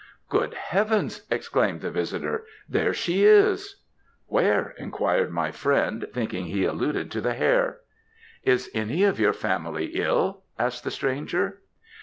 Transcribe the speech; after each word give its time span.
"'Good 0.29 0.55
Heavens!' 0.55 1.27
exclaimed 1.29 1.81
the 1.81 1.91
visitor, 1.91 2.43
'there 2.67 2.91
she 2.91 3.23
is!' 3.23 3.83
"'Where?' 4.25 4.73
enquired 4.79 5.29
my 5.29 5.51
friend, 5.51 6.07
thinking 6.11 6.45
he 6.45 6.65
alluded 6.65 7.11
to 7.11 7.21
the 7.21 7.35
hare. 7.35 7.81
"'Is 8.41 8.71
any 8.73 9.03
of 9.03 9.19
your 9.19 9.33
family 9.33 9.91
ill?' 9.93 10.41
asked 10.57 10.85
the 10.85 10.89
stranger. 10.89 11.61